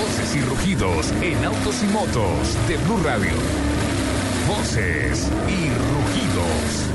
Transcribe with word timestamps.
Voces 0.00 0.34
y 0.34 0.40
rugidos 0.40 1.12
en 1.20 1.44
autos 1.44 1.82
y 1.82 1.86
motos 1.92 2.56
de 2.66 2.78
Blue 2.78 3.02
Radio. 3.04 3.32
Voces 4.48 5.30
y 5.46 5.68
rugidos. 5.68 6.90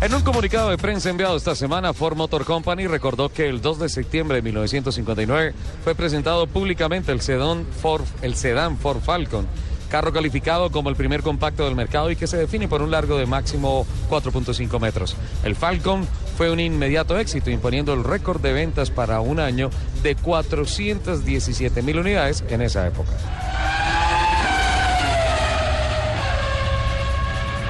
En 0.00 0.14
un 0.14 0.22
comunicado 0.22 0.70
de 0.70 0.78
prensa 0.78 1.10
enviado 1.10 1.36
esta 1.36 1.54
semana, 1.54 1.92
Ford 1.92 2.16
Motor 2.16 2.44
Company 2.44 2.88
recordó 2.88 3.28
que 3.28 3.48
el 3.48 3.62
2 3.62 3.78
de 3.78 3.88
septiembre 3.88 4.38
de 4.38 4.42
1959 4.42 5.54
fue 5.84 5.94
presentado 5.94 6.48
públicamente 6.48 7.12
el 7.12 7.20
sedán 7.20 7.64
Ford, 7.80 8.02
el 8.22 8.34
sedán 8.34 8.76
Ford 8.78 9.00
Falcon, 9.00 9.46
carro 9.92 10.10
calificado 10.10 10.70
como 10.70 10.88
el 10.88 10.96
primer 10.96 11.22
compacto 11.22 11.66
del 11.66 11.76
mercado 11.76 12.10
y 12.10 12.16
que 12.16 12.26
se 12.26 12.38
define 12.38 12.66
por 12.66 12.80
un 12.80 12.90
largo 12.90 13.18
de 13.18 13.26
máximo 13.26 13.86
4.5 14.08 14.80
metros. 14.80 15.14
El 15.44 15.54
Falcon 15.54 16.08
fue 16.38 16.50
un 16.50 16.60
inmediato 16.60 17.18
éxito, 17.18 17.50
imponiendo 17.50 17.92
el 17.92 18.02
récord 18.02 18.40
de 18.40 18.54
ventas 18.54 18.90
para 18.90 19.20
un 19.20 19.38
año 19.38 19.68
de 20.02 20.14
417 20.14 21.82
mil 21.82 21.98
unidades 21.98 22.42
en 22.48 22.62
esa 22.62 22.86
época. 22.86 23.12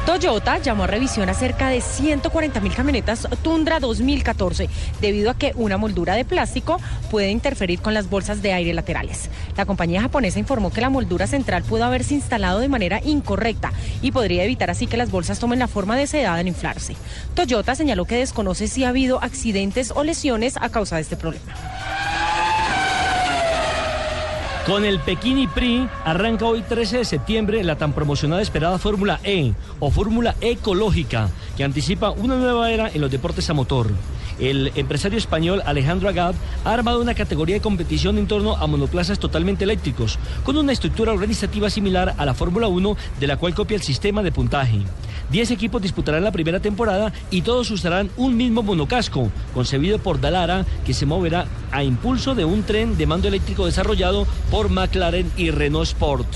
Toyota 0.07 0.59
llamó 0.59 0.83
a 0.83 0.87
revisión 0.89 1.29
a 1.29 1.35
cerca 1.35 1.69
de 1.69 1.81
140 1.81 2.59
mil 2.61 2.75
camionetas 2.75 3.29
Tundra 3.41 3.79
2014 3.79 4.69
debido 5.01 5.31
a 5.31 5.39
que 5.39 5.53
una 5.55 5.77
moldura 5.77 6.17
de 6.17 6.25
plástico 6.25 6.81
puede 7.09 7.31
interferir 7.31 7.81
con 7.81 7.95
las 7.95 8.11
bolsas 8.11 8.43
de 8.43 8.53
aire 8.53 8.75
laterales. 8.75 9.31
La 9.57 9.65
compañía 9.65 10.03
japonesa 10.03 10.41
informó 10.41 10.73
que 10.73 10.81
la 10.81 10.91
moldura 10.91 11.29
central 11.29 11.63
pudo 11.63 11.85
haberse 11.85 12.15
instalado 12.15 12.59
de 12.59 12.69
manera 12.69 13.01
incorrecta 13.05 13.73
y 14.03 14.11
podría 14.11 14.43
evitar 14.43 14.71
así 14.71 14.89
que 14.89 14.97
las 14.97 15.13
bolsas 15.13 15.39
tomen 15.39 15.61
la 15.61 15.69
forma 15.69 15.97
deseada 15.97 16.41
en 16.41 16.49
inflarse. 16.49 16.97
Toyota 17.35 17.77
señaló 17.77 18.05
que 18.05 18.17
desconoce 18.17 18.67
si 18.67 18.83
ha 18.83 18.89
habido 18.89 19.23
accidentes 19.23 19.93
o 19.95 20.03
lesiones 20.03 20.57
a 20.61 20.69
causa 20.69 20.97
de 20.97 21.03
este 21.03 21.17
problema. 21.17 21.55
Con 24.67 24.85
el 24.85 25.01
Pekín 25.01 25.49
Prix 25.51 25.91
arranca 26.05 26.45
hoy 26.45 26.63
13 26.63 26.99
de 26.99 27.05
septiembre 27.05 27.65
la 27.65 27.75
tan 27.75 27.93
promocionada 27.93 28.41
esperada 28.41 28.79
Fórmula 28.79 29.19
E 29.25 29.55
o 29.81 29.91
Fórmula 29.91 30.37
Ecológica, 30.41 31.31
que 31.57 31.65
anticipa 31.65 32.11
una 32.13 32.37
nueva 32.37 32.71
era 32.71 32.89
en 32.89 33.01
los 33.01 33.11
deportes 33.11 33.51
a 33.51 33.55
motor. 33.55 33.91
El 34.39 34.71
empresario 34.77 35.19
español 35.19 35.63
Alejandro 35.67 36.09
Agad 36.09 36.37
ha 36.65 36.73
armado 36.73 37.01
una 37.01 37.15
categoría 37.15 37.57
de 37.57 37.61
competición 37.61 38.19
en 38.19 38.29
torno 38.29 38.55
a 38.57 38.69
monoplazas 38.69 39.19
totalmente 39.19 39.65
eléctricos, 39.65 40.17
con 40.45 40.57
una 40.57 40.73
estructura 40.73 41.13
organizativa 41.13 41.69
similar 41.69 42.15
a 42.17 42.25
la 42.25 42.35
Fórmula 42.35 42.69
1, 42.69 42.97
de 43.19 43.27
la 43.27 43.39
cual 43.39 43.57
copia 43.57 43.75
el 43.75 43.83
sistema 43.83 44.23
de 44.23 44.31
puntaje. 44.31 44.79
Diez 45.33 45.51
equipos 45.51 45.81
disputarán 45.81 46.25
la 46.25 46.31
primera 46.31 46.61
temporada 46.61 47.11
y 47.31 47.41
todos 47.41 47.71
usarán 47.71 48.11
un 48.19 48.37
mismo 48.37 48.63
monocasco, 48.63 49.31
concebido 49.55 49.99
por 49.99 50.21
Dalara, 50.21 50.67
que 50.85 50.93
se 50.93 51.07
moverá 51.07 51.47
a 51.71 51.83
impulso 51.83 52.35
de 52.35 52.45
un 52.45 52.65
tren 52.65 52.99
de 52.99 53.07
mando 53.07 53.29
eléctrico 53.29 53.65
desarrollado 53.65 54.27
por 54.51 54.69
McLaren 54.69 55.33
y 55.39 55.51
Renault 55.51 55.87
Sport. 55.87 56.27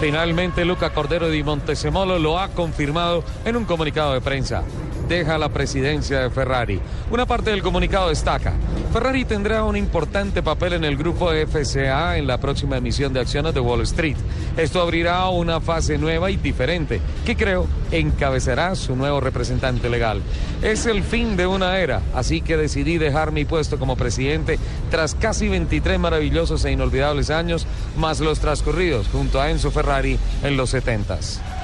Finalmente, 0.00 0.64
Luca 0.64 0.90
Cordero 0.90 1.28
di 1.28 1.44
Montesemolo 1.44 2.18
lo 2.18 2.40
ha 2.40 2.48
confirmado 2.48 3.22
en 3.44 3.54
un 3.54 3.66
comunicado 3.66 4.14
de 4.14 4.20
prensa. 4.20 4.64
Deja 5.08 5.38
la 5.38 5.50
presidencia 5.50 6.22
de 6.22 6.30
Ferrari. 6.30 6.80
Una 7.08 7.24
parte 7.24 7.50
del 7.50 7.62
comunicado 7.62 8.08
destaca. 8.08 8.54
Ferrari 8.92 9.24
tendrá 9.24 9.62
un 9.62 9.76
importante 9.76 10.42
papel 10.42 10.72
en 10.72 10.84
el 10.84 10.96
grupo 10.96 11.30
FCA 11.30 12.18
en 12.18 12.26
la 12.26 12.38
próxima 12.38 12.76
emisión 12.76 13.12
de 13.12 13.20
acciones 13.20 13.54
de 13.54 13.60
Wall 13.60 13.82
Street. 13.82 14.16
Esto 14.56 14.80
abrirá 14.80 15.28
una 15.28 15.60
fase 15.60 15.96
nueva 15.96 16.28
y 16.32 16.36
diferente, 16.36 17.00
que 17.24 17.36
creo 17.36 17.68
encabezará 17.92 18.74
su 18.74 18.96
nuevo 18.96 19.20
representante 19.20 19.88
legal. 19.88 20.20
Es 20.60 20.86
el 20.86 21.04
fin 21.04 21.36
de 21.36 21.46
una 21.46 21.78
era, 21.78 22.02
así 22.16 22.40
que 22.40 22.56
decidí 22.56 22.98
dejar 22.98 23.30
mi 23.30 23.44
puesto 23.44 23.78
como 23.78 23.94
presidente 23.94 24.58
tras 24.90 25.14
casi 25.14 25.48
23 25.48 26.00
maravillosos 26.00 26.64
e 26.64 26.72
inolvidables 26.72 27.30
años, 27.30 27.68
más 27.96 28.18
los 28.18 28.40
transcurridos 28.40 29.06
junto 29.06 29.40
a 29.40 29.50
Enzo 29.50 29.70
Ferrari 29.70 30.18
en 30.42 30.56
los 30.56 30.74
70s. 30.74 31.59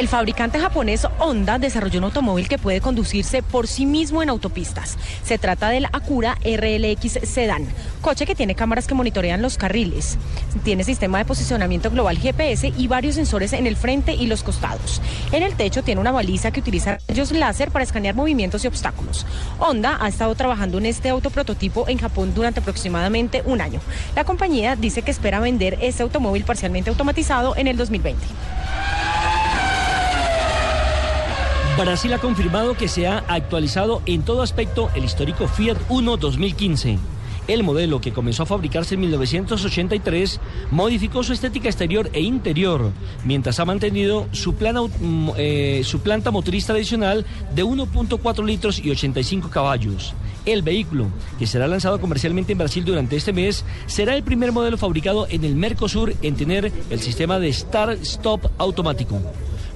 El 0.00 0.08
fabricante 0.08 0.58
japonés 0.58 1.06
Honda 1.18 1.58
desarrolló 1.58 1.98
un 1.98 2.04
automóvil 2.04 2.48
que 2.48 2.56
puede 2.56 2.80
conducirse 2.80 3.42
por 3.42 3.68
sí 3.68 3.84
mismo 3.84 4.22
en 4.22 4.30
autopistas. 4.30 4.96
Se 5.22 5.36
trata 5.36 5.68
del 5.68 5.84
Acura 5.92 6.38
RLX 6.42 7.18
Sedan, 7.28 7.68
coche 8.00 8.24
que 8.24 8.34
tiene 8.34 8.54
cámaras 8.54 8.86
que 8.86 8.94
monitorean 8.94 9.42
los 9.42 9.58
carriles. 9.58 10.16
Tiene 10.64 10.84
sistema 10.84 11.18
de 11.18 11.26
posicionamiento 11.26 11.90
global 11.90 12.16
GPS 12.16 12.72
y 12.74 12.88
varios 12.88 13.16
sensores 13.16 13.52
en 13.52 13.66
el 13.66 13.76
frente 13.76 14.14
y 14.14 14.26
los 14.26 14.42
costados. 14.42 15.02
En 15.32 15.42
el 15.42 15.54
techo 15.54 15.82
tiene 15.82 16.00
una 16.00 16.12
baliza 16.12 16.50
que 16.50 16.60
utiliza 16.60 16.98
rayos 17.06 17.32
láser 17.32 17.70
para 17.70 17.84
escanear 17.84 18.14
movimientos 18.14 18.64
y 18.64 18.68
obstáculos. 18.68 19.26
Honda 19.58 19.98
ha 20.00 20.08
estado 20.08 20.34
trabajando 20.34 20.78
en 20.78 20.86
este 20.86 21.10
autoprototipo 21.10 21.90
en 21.90 21.98
Japón 21.98 22.32
durante 22.34 22.60
aproximadamente 22.60 23.42
un 23.44 23.60
año. 23.60 23.82
La 24.16 24.24
compañía 24.24 24.76
dice 24.76 25.02
que 25.02 25.10
espera 25.10 25.40
vender 25.40 25.76
este 25.82 26.02
automóvil 26.02 26.44
parcialmente 26.44 26.88
automatizado 26.88 27.54
en 27.54 27.66
el 27.66 27.76
2020. 27.76 28.24
Brasil 31.84 32.12
ha 32.12 32.18
confirmado 32.18 32.74
que 32.74 32.88
se 32.88 33.06
ha 33.06 33.24
actualizado 33.26 34.02
en 34.04 34.22
todo 34.22 34.42
aspecto 34.42 34.90
el 34.94 35.04
histórico 35.04 35.48
Fiat 35.48 35.78
Uno 35.88 36.18
2015. 36.18 36.98
El 37.48 37.62
modelo, 37.62 38.00
que 38.00 38.12
comenzó 38.12 38.42
a 38.42 38.46
fabricarse 38.46 38.94
en 38.94 39.00
1983, 39.00 40.40
modificó 40.70 41.22
su 41.22 41.32
estética 41.32 41.68
exterior 41.68 42.10
e 42.12 42.20
interior, 42.20 42.92
mientras 43.24 43.60
ha 43.60 43.64
mantenido 43.64 44.28
su, 44.32 44.54
plana, 44.54 44.82
eh, 45.38 45.82
planta 46.04 46.30
motriz 46.30 46.66
tradicional 46.66 47.24
de 47.54 47.64
1.4 47.64 48.44
litros 48.44 48.78
y 48.78 48.90
85 48.90 49.48
caballos. 49.48 50.14
El 50.44 50.62
vehículo, 50.62 51.06
que 51.38 51.46
será 51.46 51.66
lanzado 51.66 52.00
comercialmente 52.00 52.52
en 52.52 52.58
Brasil 52.58 52.84
durante 52.84 53.16
este 53.16 53.32
mes, 53.32 53.64
será 53.86 54.14
el 54.14 54.22
primer 54.22 54.52
modelo 54.52 54.76
fabricado 54.76 55.26
en 55.30 55.44
el 55.44 55.56
Mercosur 55.56 56.14
en 56.22 56.36
tener 56.36 56.70
el 56.90 57.00
sistema 57.00 57.38
de 57.38 57.52
Start-Stop 57.52 58.50
automático. 58.58 59.20